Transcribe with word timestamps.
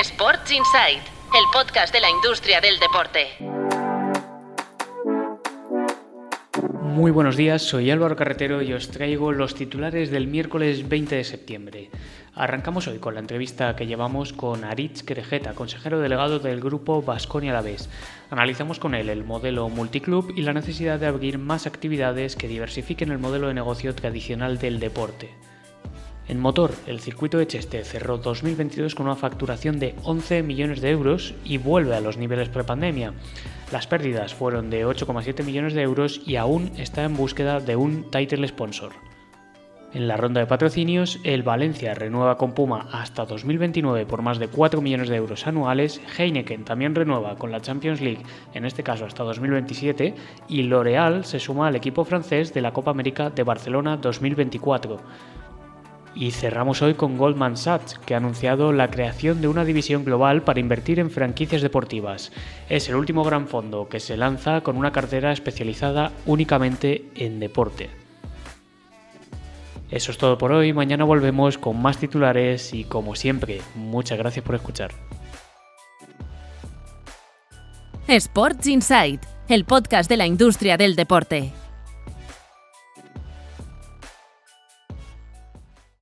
Sports 0.00 0.50
Insight, 0.50 0.98
el 0.98 1.44
podcast 1.52 1.94
de 1.94 2.00
la 2.00 2.10
industria 2.10 2.60
del 2.60 2.80
deporte. 2.80 3.28
Muy 6.82 7.12
buenos 7.12 7.36
días, 7.36 7.62
soy 7.62 7.92
Álvaro 7.92 8.16
Carretero 8.16 8.60
y 8.60 8.72
os 8.72 8.90
traigo 8.90 9.30
los 9.30 9.54
titulares 9.54 10.10
del 10.10 10.26
miércoles 10.26 10.88
20 10.88 11.14
de 11.14 11.22
septiembre. 11.22 11.90
Arrancamos 12.34 12.88
hoy 12.88 12.98
con 12.98 13.14
la 13.14 13.20
entrevista 13.20 13.76
que 13.76 13.86
llevamos 13.86 14.32
con 14.32 14.64
Aritz 14.64 15.04
Querejeta, 15.04 15.54
consejero 15.54 16.00
delegado 16.00 16.40
del 16.40 16.60
grupo 16.60 17.00
Vasconia 17.00 17.52
Alavés. 17.52 17.88
Analizamos 18.30 18.80
con 18.80 18.96
él 18.96 19.08
el 19.08 19.22
modelo 19.22 19.68
multiclub 19.68 20.32
y 20.36 20.42
la 20.42 20.54
necesidad 20.54 20.98
de 20.98 21.06
abrir 21.06 21.38
más 21.38 21.68
actividades 21.68 22.34
que 22.34 22.48
diversifiquen 22.48 23.12
el 23.12 23.18
modelo 23.18 23.46
de 23.46 23.54
negocio 23.54 23.94
tradicional 23.94 24.58
del 24.58 24.80
deporte. 24.80 25.30
En 26.26 26.40
motor, 26.40 26.72
el 26.86 27.00
circuito 27.00 27.36
de 27.36 27.46
Cheste 27.46 27.84
cerró 27.84 28.16
2022 28.16 28.94
con 28.94 29.06
una 29.06 29.14
facturación 29.14 29.78
de 29.78 29.94
11 30.04 30.42
millones 30.42 30.80
de 30.80 30.90
euros 30.90 31.34
y 31.44 31.58
vuelve 31.58 31.94
a 31.94 32.00
los 32.00 32.16
niveles 32.16 32.48
prepandemia. 32.48 33.12
Las 33.70 33.86
pérdidas 33.86 34.32
fueron 34.32 34.70
de 34.70 34.86
8,7 34.86 35.44
millones 35.44 35.74
de 35.74 35.82
euros 35.82 36.22
y 36.24 36.36
aún 36.36 36.72
está 36.78 37.04
en 37.04 37.16
búsqueda 37.16 37.60
de 37.60 37.76
un 37.76 38.10
title 38.10 38.48
sponsor. 38.48 38.92
En 39.92 40.08
la 40.08 40.16
ronda 40.16 40.40
de 40.40 40.46
patrocinios, 40.46 41.20
el 41.22 41.44
Valencia 41.44 41.94
renueva 41.94 42.36
con 42.36 42.52
Puma 42.52 42.88
hasta 42.90 43.26
2029 43.26 44.06
por 44.06 44.22
más 44.22 44.38
de 44.38 44.48
4 44.48 44.80
millones 44.80 45.08
de 45.08 45.16
euros 45.16 45.46
anuales, 45.46 46.00
Heineken 46.18 46.64
también 46.64 46.96
renueva 46.96 47.36
con 47.36 47.52
la 47.52 47.60
Champions 47.60 48.00
League, 48.00 48.22
en 48.54 48.64
este 48.64 48.82
caso 48.82 49.04
hasta 49.04 49.22
2027, 49.22 50.14
y 50.48 50.62
L'Oréal 50.62 51.24
se 51.24 51.38
suma 51.38 51.68
al 51.68 51.76
equipo 51.76 52.04
francés 52.04 52.52
de 52.52 52.62
la 52.62 52.72
Copa 52.72 52.90
América 52.90 53.30
de 53.30 53.44
Barcelona 53.44 53.96
2024. 53.96 54.98
Y 56.14 56.30
cerramos 56.30 56.80
hoy 56.80 56.94
con 56.94 57.18
Goldman 57.18 57.56
Sachs, 57.56 57.98
que 57.98 58.14
ha 58.14 58.18
anunciado 58.18 58.72
la 58.72 58.90
creación 58.90 59.40
de 59.40 59.48
una 59.48 59.64
división 59.64 60.04
global 60.04 60.42
para 60.42 60.60
invertir 60.60 61.00
en 61.00 61.10
franquicias 61.10 61.60
deportivas. 61.60 62.30
Es 62.68 62.88
el 62.88 62.94
último 62.94 63.24
gran 63.24 63.48
fondo 63.48 63.88
que 63.88 63.98
se 63.98 64.16
lanza 64.16 64.60
con 64.60 64.76
una 64.76 64.92
cartera 64.92 65.32
especializada 65.32 66.12
únicamente 66.26 67.10
en 67.16 67.40
deporte. 67.40 67.90
Eso 69.90 70.12
es 70.12 70.18
todo 70.18 70.38
por 70.38 70.52
hoy, 70.52 70.72
mañana 70.72 71.04
volvemos 71.04 71.58
con 71.58 71.80
más 71.80 71.98
titulares 71.98 72.72
y 72.74 72.84
como 72.84 73.14
siempre, 73.16 73.60
muchas 73.74 74.18
gracias 74.18 74.44
por 74.44 74.54
escuchar. 74.54 74.92
Sports 78.06 78.66
Insight, 78.66 79.22
el 79.48 79.64
podcast 79.64 80.08
de 80.08 80.16
la 80.16 80.26
industria 80.26 80.76
del 80.76 80.94
deporte. 80.94 81.52